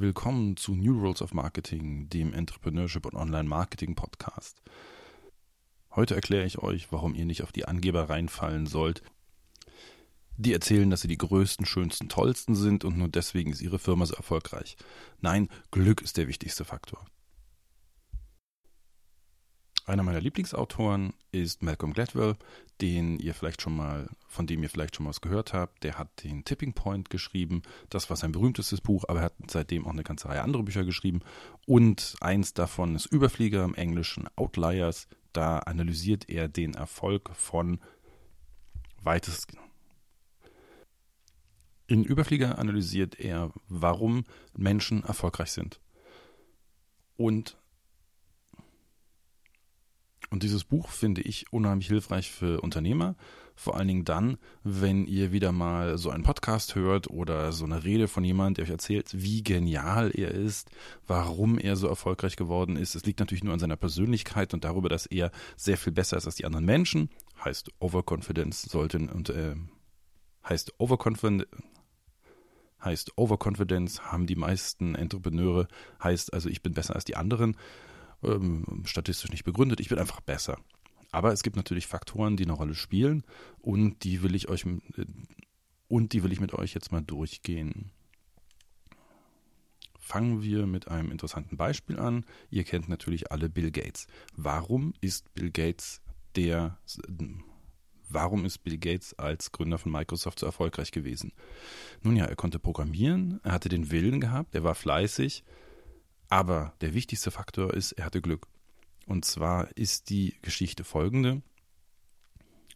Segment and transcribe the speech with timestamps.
[0.00, 4.62] Willkommen zu New Rules of Marketing, dem Entrepreneurship und Online Marketing Podcast.
[5.90, 9.02] Heute erkläre ich euch, warum ihr nicht auf die Angeber reinfallen sollt,
[10.36, 14.06] die erzählen, dass sie die größten, schönsten, tollsten sind und nur deswegen ist ihre Firma
[14.06, 14.76] so erfolgreich.
[15.20, 17.04] Nein, Glück ist der wichtigste Faktor.
[19.88, 22.36] Einer meiner Lieblingsautoren ist Malcolm Gladwell,
[22.82, 25.82] den ihr vielleicht schon mal, von dem ihr vielleicht schon mal was gehört habt.
[25.82, 27.62] Der hat den Tipping Point geschrieben.
[27.88, 30.84] Das war sein berühmtestes Buch, aber er hat seitdem auch eine ganze Reihe andere Bücher
[30.84, 31.20] geschrieben.
[31.64, 35.08] Und eins davon ist Überflieger im Englischen, Outliers.
[35.32, 37.80] Da analysiert er den Erfolg von
[39.00, 39.56] weitest.
[41.86, 45.80] In Überflieger analysiert er, warum Menschen erfolgreich sind.
[47.16, 47.56] Und
[50.30, 53.16] und dieses Buch finde ich unheimlich hilfreich für Unternehmer,
[53.54, 57.82] vor allen Dingen dann, wenn ihr wieder mal so einen Podcast hört oder so eine
[57.82, 60.70] Rede von jemandem, der euch erzählt, wie genial er ist,
[61.06, 62.94] warum er so erfolgreich geworden ist.
[62.94, 66.26] Es liegt natürlich nur an seiner Persönlichkeit und darüber, dass er sehr viel besser ist
[66.26, 67.10] als die anderen Menschen.
[67.44, 69.56] Heißt Overconfidence sollten und äh,
[70.48, 71.46] heißt Overconfidence
[72.84, 75.66] heißt Overconfidence haben die meisten Entrepreneure,
[76.00, 77.56] heißt also ich bin besser als die anderen
[78.22, 80.58] ähm, statistisch nicht begründet, ich bin einfach besser.
[81.10, 83.24] Aber es gibt natürlich Faktoren, die eine Rolle spielen
[83.60, 85.06] und die will ich euch äh,
[85.88, 87.92] und die will ich mit euch jetzt mal durchgehen.
[89.98, 92.24] Fangen wir mit einem interessanten Beispiel an.
[92.50, 94.06] Ihr kennt natürlich alle Bill Gates.
[94.34, 96.00] Warum ist Bill Gates
[96.36, 96.78] der
[98.10, 101.32] Warum ist Bill Gates als Gründer von Microsoft so erfolgreich gewesen?
[102.02, 105.44] Nun ja, er konnte programmieren, er hatte den Willen gehabt, er war fleißig,
[106.28, 108.46] aber der wichtigste Faktor ist, er hatte Glück.
[109.06, 111.42] Und zwar ist die Geschichte folgende.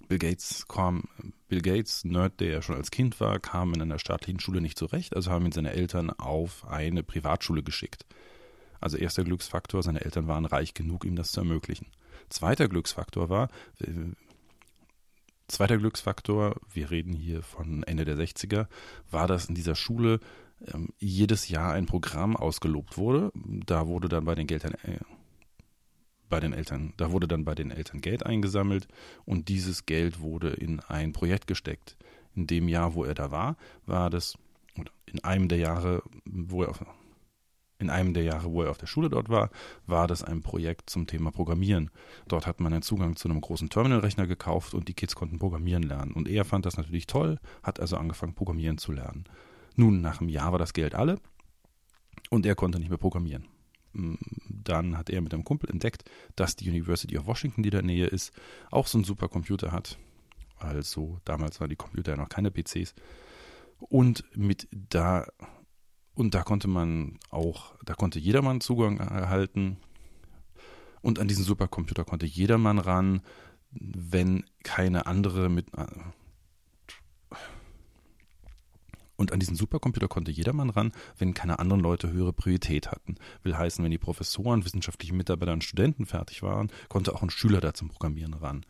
[0.09, 1.05] Bill Gates kam,
[1.49, 4.79] Bill Gates, Nerd, der ja schon als Kind war, kam in einer staatlichen Schule nicht
[4.79, 8.05] zurecht, also haben ihn seine Eltern auf eine Privatschule geschickt.
[8.81, 11.87] Also erster Glücksfaktor, seine Eltern waren reich genug, ihm das zu ermöglichen.
[12.31, 13.49] Zweiter Glücksfaktor war,
[13.81, 14.13] äh,
[15.47, 18.67] zweiter Glücksfaktor, wir reden hier von Ende der 60er,
[19.11, 20.21] war, dass in dieser Schule
[20.73, 23.33] ähm, jedes Jahr ein Programm ausgelobt wurde.
[23.35, 24.99] Da wurde dann bei den Geldern äh,
[26.29, 28.89] bei den Eltern, da wurde dann bei den Eltern Geld eingesammelt
[29.27, 31.99] und dieses Geld wurde in ein Projekt gesteckt.
[32.35, 34.39] In dem Jahr, wo er da war, war das
[35.05, 36.83] in einem der Jahre, wo er auf,
[37.79, 39.51] in einem der Jahre, wo er auf der Schule dort war,
[39.87, 41.91] war das ein Projekt zum Thema Programmieren.
[42.29, 45.83] Dort hat man einen Zugang zu einem großen Terminalrechner gekauft und die Kids konnten Programmieren
[45.83, 46.13] lernen.
[46.13, 49.25] Und er fand das natürlich toll, hat also angefangen, Programmieren zu lernen.
[49.77, 51.19] Nun, nach einem Jahr war das Geld alle
[52.31, 53.47] und er konnte nicht mehr programmieren.
[53.93, 54.15] Mm,
[54.49, 56.05] dann hat er mit einem Kumpel entdeckt,
[56.37, 58.33] dass die University of Washington, die da in der Nähe ist,
[58.71, 59.99] auch so einen Supercomputer hat.
[60.59, 62.95] Also damals waren die Computer ja noch keine PCs.
[63.79, 65.27] Und mit da
[66.15, 69.79] und da konnte man auch, da konnte jedermann Zugang erhalten.
[71.01, 73.23] Und an diesen Supercomputer konnte jedermann ran,
[73.71, 75.67] wenn keine andere mit
[79.23, 83.15] und an diesen Supercomputer konnte jedermann ran, wenn keine anderen Leute höhere Priorität hatten.
[83.43, 87.61] Will heißen, wenn die Professoren, wissenschaftliche Mitarbeiter und Studenten fertig waren, konnte auch ein Schüler
[87.61, 88.67] da zum Programmieren ran.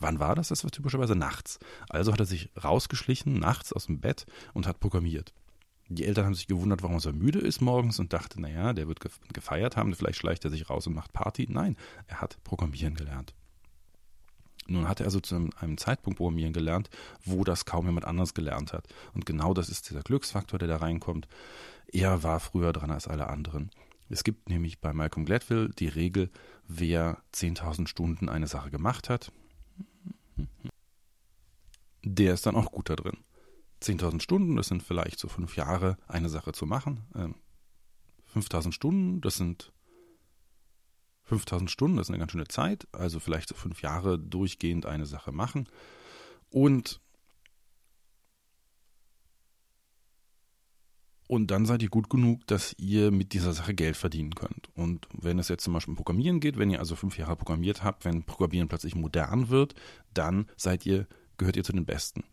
[0.00, 0.48] Wann war das?
[0.48, 1.58] Das war typischerweise nachts.
[1.90, 4.24] Also hat er sich rausgeschlichen, nachts aus dem Bett
[4.54, 5.34] und hat programmiert.
[5.88, 8.88] Die Eltern haben sich gewundert, warum er so müde ist morgens und dachte, naja, der
[8.88, 9.00] wird
[9.34, 11.46] gefeiert haben, vielleicht schleicht er sich raus und macht Party.
[11.50, 13.34] Nein, er hat Programmieren gelernt.
[14.70, 16.90] Nun hat er also zu einem Zeitpunkt programmieren gelernt,
[17.24, 18.86] wo das kaum jemand anders gelernt hat.
[19.14, 21.26] Und genau das ist dieser Glücksfaktor, der da reinkommt.
[21.92, 23.70] Er war früher dran als alle anderen.
[24.08, 26.30] Es gibt nämlich bei Malcolm Gladwell die Regel,
[26.68, 29.32] wer 10.000 Stunden eine Sache gemacht hat,
[32.04, 33.18] der ist dann auch gut da drin.
[33.82, 37.00] 10.000 Stunden, das sind vielleicht so fünf Jahre, eine Sache zu machen.
[38.34, 39.72] 5.000 ähm, Stunden, das sind
[41.30, 45.06] 5000 Stunden, das ist eine ganz schöne Zeit, also vielleicht so fünf Jahre durchgehend eine
[45.06, 45.68] Sache machen.
[46.50, 47.00] Und,
[51.28, 54.68] und dann seid ihr gut genug, dass ihr mit dieser Sache Geld verdienen könnt.
[54.74, 57.84] Und wenn es jetzt zum Beispiel um Programmieren geht, wenn ihr also fünf Jahre programmiert
[57.84, 59.74] habt, wenn Programmieren plötzlich modern wird,
[60.12, 61.06] dann seid ihr,
[61.38, 62.24] gehört ihr zu den Besten.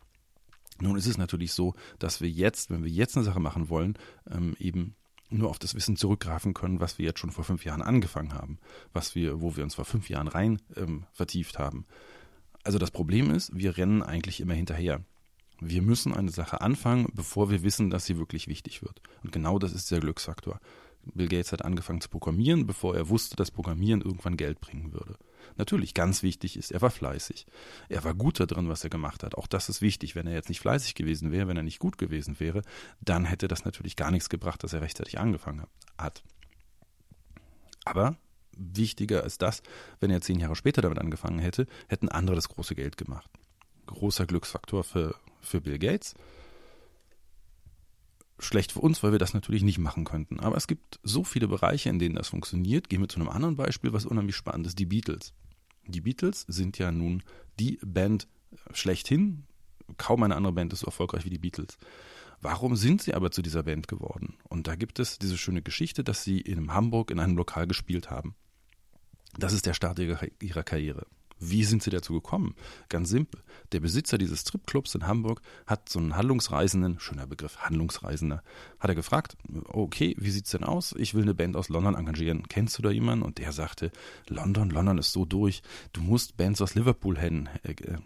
[0.80, 3.98] Nun ist es natürlich so, dass wir jetzt, wenn wir jetzt eine Sache machen wollen,
[4.30, 4.96] ähm, eben
[5.30, 8.60] nur auf das Wissen zurückgreifen können, was wir jetzt schon vor fünf Jahren angefangen haben,
[8.94, 11.86] was wir, wo wir uns vor fünf Jahren rein ähm, vertieft haben.
[12.64, 15.02] Also das Problem ist, wir rennen eigentlich immer hinterher.
[15.60, 19.02] Wir müssen eine Sache anfangen, bevor wir wissen, dass sie wirklich wichtig wird.
[19.24, 20.60] Und genau das ist der Glücksfaktor.
[21.14, 25.18] Bill Gates hat angefangen zu programmieren, bevor er wusste, dass Programmieren irgendwann Geld bringen würde.
[25.56, 27.46] Natürlich, ganz wichtig ist, er war fleißig.
[27.90, 29.36] Er war gut darin, was er gemacht hat.
[29.36, 30.16] Auch das ist wichtig.
[30.16, 32.62] Wenn er jetzt nicht fleißig gewesen wäre, wenn er nicht gut gewesen wäre,
[33.02, 35.66] dann hätte das natürlich gar nichts gebracht, dass er rechtzeitig angefangen
[35.98, 36.24] hat.
[37.86, 38.18] Aber
[38.56, 39.62] wichtiger ist das,
[40.00, 43.30] wenn er zehn Jahre später damit angefangen hätte, hätten andere das große Geld gemacht.
[43.86, 46.16] Großer Glücksfaktor für, für Bill Gates
[48.40, 50.40] schlecht für uns, weil wir das natürlich nicht machen könnten.
[50.40, 52.90] Aber es gibt so viele Bereiche, in denen das funktioniert.
[52.90, 55.34] Gehen wir zu einem anderen Beispiel, was unheimlich spannend ist, die Beatles.
[55.88, 57.24] Die Beatles sind ja nun
[57.60, 58.28] die Band
[58.74, 59.46] schlechthin.
[59.98, 61.78] Kaum eine andere Band ist so erfolgreich wie die Beatles.
[62.42, 64.38] Warum sind sie aber zu dieser Band geworden?
[64.48, 68.12] Und da gibt es diese schöne Geschichte, dass sie in Hamburg in einem Lokal gespielt
[68.12, 68.36] haben.
[69.40, 71.08] Das ist der Start ihrer Karriere.
[71.40, 72.56] Wie sind sie dazu gekommen?
[72.90, 73.42] Ganz simpel.
[73.72, 78.44] Der Besitzer dieses Stripclubs in Hamburg hat so einen Handlungsreisenden, schöner Begriff, Handlungsreisender,
[78.80, 79.38] hat er gefragt,
[79.68, 80.96] okay, wie sieht's denn aus?
[80.98, 82.48] Ich will eine Band aus London engagieren.
[82.48, 83.24] Kennst du da jemanden?
[83.24, 83.92] Und der sagte,
[84.28, 85.62] London, London ist so durch.
[85.94, 87.50] Du musst Bands aus Liverpool hin.
[87.64, 87.98] Äh, äh,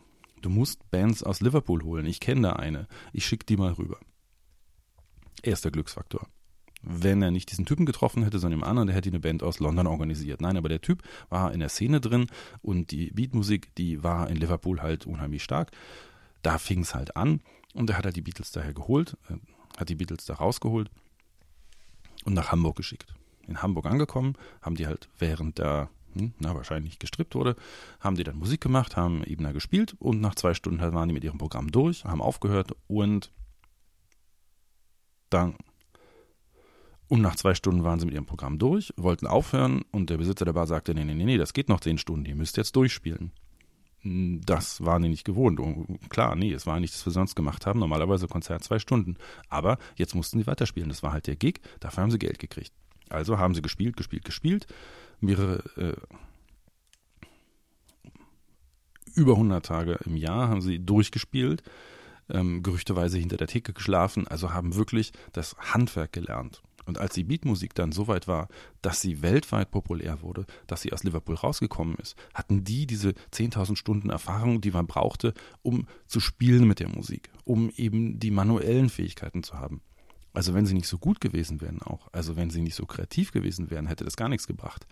[0.42, 2.06] du musst Bands aus Liverpool holen.
[2.06, 2.88] Ich kenne da eine.
[3.14, 3.98] Ich schick die mal rüber.
[5.44, 6.28] Erster Glücksfaktor
[6.84, 9.60] wenn er nicht diesen Typen getroffen hätte, sondern jemand anderen, der hätte eine Band aus
[9.60, 10.42] London organisiert.
[10.42, 12.28] Nein, aber der Typ war in der Szene drin
[12.62, 15.72] und die Beatmusik, die war in Liverpool halt unheimlich stark.
[16.42, 17.42] Da fing es halt an
[17.74, 19.36] und er hat halt die Beatles daher geholt, äh,
[19.78, 20.90] hat die Beatles da rausgeholt
[22.26, 23.14] und nach Hamburg geschickt.
[23.48, 27.56] In Hamburg angekommen, haben die halt während da, hm, na wahrscheinlich gestrippt wurde,
[28.00, 31.08] haben die dann Musik gemacht, haben eben da gespielt und nach zwei Stunden halt waren
[31.08, 33.32] die mit ihrem Programm durch, haben aufgehört und
[35.30, 35.56] dann
[37.12, 40.46] und nach zwei Stunden waren sie mit ihrem Programm durch, wollten aufhören und der Besitzer
[40.46, 42.74] der Bar sagte, nee, nee, nee, nee, das geht noch zehn Stunden, ihr müsst jetzt
[42.78, 43.32] durchspielen.
[44.00, 45.60] Hm, das waren die nicht gewohnt.
[45.60, 47.82] Und klar, nee, es war nicht, was wir sonst gemacht haben.
[47.82, 49.18] Normalerweise Konzert zwei Stunden.
[49.50, 50.88] Aber jetzt mussten sie weiterspielen.
[50.88, 52.72] Das war halt der Gig, dafür haben sie Geld gekriegt.
[53.10, 54.68] Also haben sie gespielt, gespielt, gespielt.
[55.20, 55.98] Mehrere, äh,
[59.16, 61.62] über 100 Tage im Jahr haben sie durchgespielt.
[62.30, 64.30] Ähm, gerüchteweise hinter der Theke geschlafen.
[64.30, 66.62] Also haben wirklich das Handwerk gelernt.
[66.86, 68.48] Und als die Beatmusik dann so weit war,
[68.82, 73.76] dass sie weltweit populär wurde, dass sie aus Liverpool rausgekommen ist, hatten die diese 10.000
[73.76, 78.90] Stunden Erfahrung, die man brauchte, um zu spielen mit der Musik, um eben die manuellen
[78.90, 79.82] Fähigkeiten zu haben.
[80.34, 83.32] Also wenn sie nicht so gut gewesen wären auch, also wenn sie nicht so kreativ
[83.32, 84.88] gewesen wären, hätte das gar nichts gebracht.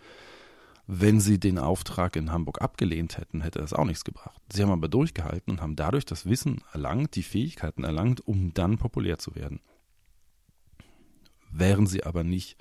[0.86, 4.42] Wenn sie den Auftrag in Hamburg abgelehnt hätten, hätte das auch nichts gebracht.
[4.52, 8.76] Sie haben aber durchgehalten und haben dadurch das Wissen erlangt, die Fähigkeiten erlangt, um dann
[8.76, 9.60] populär zu werden.
[11.50, 12.56] Wären sie aber nicht,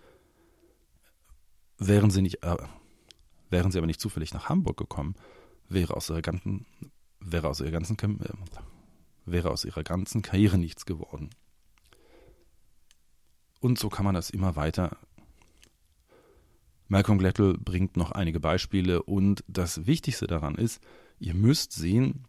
[1.78, 2.58] wären sie nicht, äh,
[3.50, 5.16] wären sie aber nicht zufällig nach Hamburg gekommen,
[5.68, 6.66] wäre aus ihrer ganzen,
[7.20, 8.30] wäre aus ihrer ganzen, äh,
[9.26, 11.30] wäre aus ihrer ganzen Karriere nichts geworden.
[13.60, 14.98] Und so kann man das immer weiter.
[16.88, 20.82] Malcolm Gladwell bringt noch einige Beispiele und das Wichtigste daran ist,
[21.20, 22.26] ihr müsst sehen,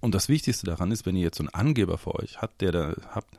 [0.00, 2.72] und das Wichtigste daran ist, wenn ihr jetzt so einen Angeber vor euch habt, der
[2.72, 3.38] da habt,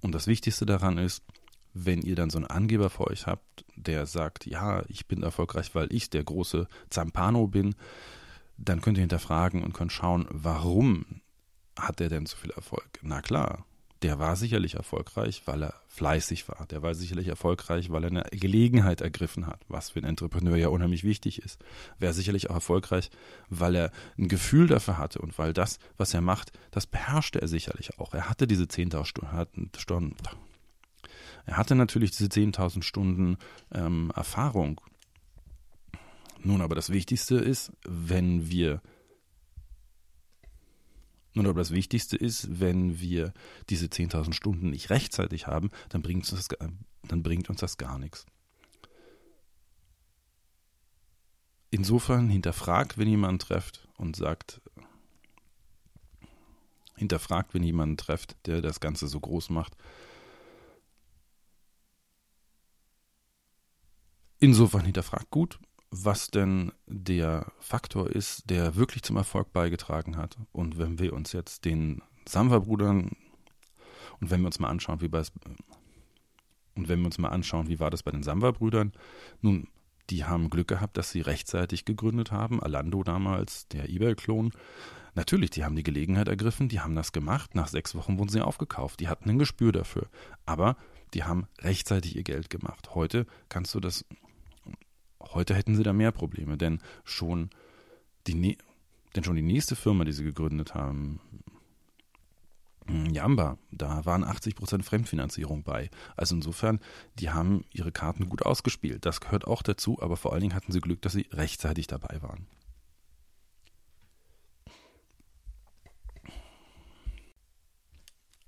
[0.00, 1.24] und das Wichtigste daran ist,
[1.72, 5.74] wenn ihr dann so einen Angeber vor euch habt, der sagt, ja, ich bin erfolgreich,
[5.74, 7.74] weil ich der große Zampano bin,
[8.56, 11.06] dann könnt ihr hinterfragen und könnt schauen, warum
[11.78, 12.98] hat er denn so viel Erfolg?
[13.02, 13.64] Na klar,
[14.02, 16.66] der war sicherlich erfolgreich, weil er fleißig war.
[16.66, 20.68] Der war sicherlich erfolgreich, weil er eine Gelegenheit ergriffen hat, was für einen Entrepreneur ja
[20.68, 21.62] unheimlich wichtig ist.
[21.98, 23.10] Wäre sicherlich auch erfolgreich,
[23.50, 27.48] weil er ein Gefühl dafür hatte und weil das, was er macht, das beherrschte er
[27.48, 28.14] sicherlich auch.
[28.14, 30.16] Er hatte diese 10.000 Stunden.
[31.44, 33.36] Er hatte natürlich diese 10.000 Stunden
[33.72, 34.80] ähm, Erfahrung.
[36.42, 38.80] Nun, aber das Wichtigste ist, wenn wir
[41.32, 43.32] nun, aber das Wichtigste ist, wenn wir
[43.68, 46.58] diese 10.000 Stunden nicht rechtzeitig haben, dann bringt, uns das,
[47.06, 48.26] dann bringt uns das gar nichts.
[51.70, 54.60] Insofern hinterfragt, wenn jemand trefft und sagt,
[56.96, 59.76] hinterfragt, wenn jemanden trefft, der das Ganze so groß macht.
[64.40, 65.60] Insofern hinterfragt gut,
[65.90, 70.38] was denn der Faktor ist, der wirklich zum Erfolg beigetragen hat.
[70.52, 73.10] Und wenn wir uns jetzt den Samwa-Brudern
[74.20, 75.22] und wenn wir uns mal anschauen, wie bei
[76.76, 78.92] und wenn wir uns mal anschauen, wie war das bei den Samwa-Brüdern,
[79.40, 79.66] nun,
[80.10, 82.62] die haben Glück gehabt, dass sie rechtzeitig gegründet haben.
[82.62, 84.52] Alando damals, der eBay-Klon.
[85.14, 87.54] Natürlich, die haben die Gelegenheit ergriffen, die haben das gemacht.
[87.54, 89.00] Nach sechs Wochen wurden sie aufgekauft.
[89.00, 90.08] Die hatten ein Gespür dafür.
[90.46, 90.76] Aber
[91.14, 92.94] die haben rechtzeitig ihr Geld gemacht.
[92.94, 94.04] Heute kannst du das
[95.32, 97.50] Heute hätten sie da mehr Probleme, denn schon
[98.26, 98.58] die,
[99.14, 101.20] denn schon die nächste Firma, die sie gegründet haben,
[103.12, 105.90] Jamba, da waren 80% Fremdfinanzierung bei.
[106.16, 106.80] Also insofern,
[107.18, 109.06] die haben ihre Karten gut ausgespielt.
[109.06, 112.20] Das gehört auch dazu, aber vor allen Dingen hatten sie Glück, dass sie rechtzeitig dabei
[112.22, 112.46] waren.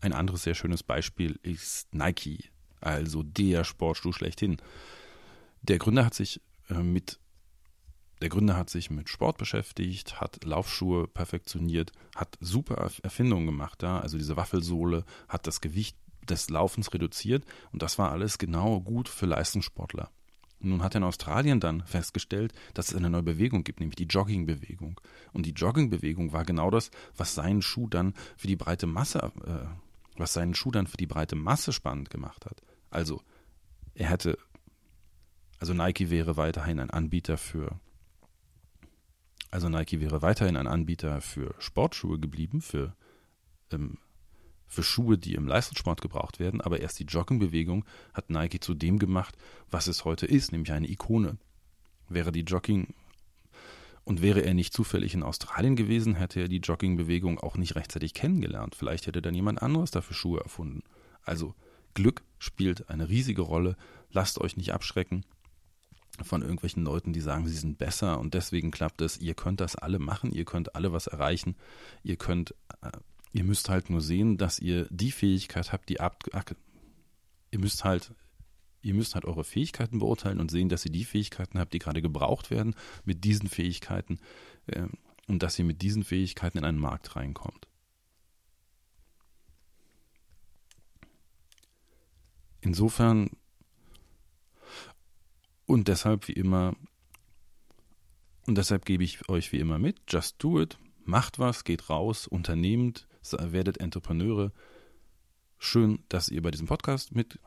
[0.00, 4.56] Ein anderes sehr schönes Beispiel ist Nike, also der Sportschuh schlechthin.
[5.62, 7.18] Der Gründer hat sich mit
[8.22, 13.98] der Gründer hat sich mit Sport beschäftigt, hat Laufschuhe perfektioniert, hat super Erfindungen gemacht da,
[13.98, 15.96] also diese Waffelsohle, hat das Gewicht
[16.28, 20.08] des Laufens reduziert und das war alles genau gut für Leistungssportler.
[20.60, 24.06] Nun hat er in Australien dann festgestellt, dass es eine neue Bewegung gibt, nämlich die
[24.06, 25.00] Joggingbewegung.
[25.32, 29.66] Und die Joggingbewegung war genau das, was seinen Schuh dann für die breite Masse, äh,
[30.16, 32.62] was seinen Schuh dann für die breite Masse spannend gemacht hat.
[32.90, 33.20] Also
[33.94, 34.38] er hätte,
[35.62, 37.78] also Nike wäre weiterhin ein Anbieter für
[39.52, 42.96] also Nike wäre weiterhin ein Anbieter für Sportschuhe geblieben, für,
[43.70, 43.98] ähm,
[44.66, 48.98] für Schuhe, die im Leistungssport gebraucht werden, aber erst die Joggingbewegung hat Nike zu dem
[48.98, 49.36] gemacht,
[49.70, 51.38] was es heute ist, nämlich eine Ikone.
[52.08, 52.92] Wäre die Jogging
[54.02, 58.14] und wäre er nicht zufällig in Australien gewesen, hätte er die Joggingbewegung auch nicht rechtzeitig
[58.14, 58.74] kennengelernt.
[58.74, 60.82] Vielleicht hätte dann jemand anderes dafür Schuhe erfunden.
[61.22, 61.54] Also
[61.94, 63.76] Glück spielt eine riesige Rolle.
[64.10, 65.24] Lasst euch nicht abschrecken
[66.20, 69.18] von irgendwelchen Leuten, die sagen, sie sind besser und deswegen klappt es.
[69.18, 71.56] Ihr könnt das alle machen, ihr könnt alle was erreichen.
[72.02, 72.90] Ihr könnt, äh,
[73.32, 76.22] ihr müsst halt nur sehen, dass ihr die Fähigkeit habt, die ab,
[77.50, 78.12] ihr müsst halt,
[78.82, 82.02] ihr müsst halt eure Fähigkeiten beurteilen und sehen, dass ihr die Fähigkeiten habt, die gerade
[82.02, 84.18] gebraucht werden, mit diesen Fähigkeiten
[84.66, 84.86] äh,
[85.28, 87.68] und dass ihr mit diesen Fähigkeiten in einen Markt reinkommt.
[92.60, 93.30] Insofern
[95.72, 96.76] und deshalb wie immer,
[98.46, 102.26] und deshalb gebe ich euch wie immer mit, just do it, macht was, geht raus,
[102.26, 104.52] unternehmt, werdet Entrepreneure.
[105.58, 107.38] Schön, dass ihr bei diesem Podcast mit.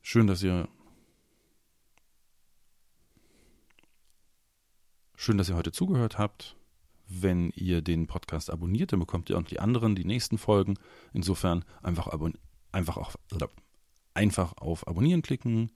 [0.00, 0.68] Schön, dass ihr.
[5.16, 6.56] Schön, dass ihr heute zugehört habt.
[7.08, 10.78] Wenn ihr den Podcast abonniert, dann bekommt ihr auch die anderen, die nächsten Folgen.
[11.12, 12.38] Insofern einfach, abon
[12.72, 13.14] einfach auch
[14.16, 15.70] einfach auf Abonnieren klicken.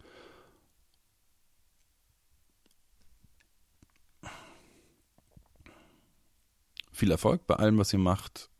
[6.93, 8.51] Viel Erfolg bei allem, was ihr macht.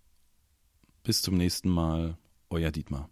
[1.03, 2.17] Bis zum nächsten Mal,
[2.51, 3.11] euer Dietmar.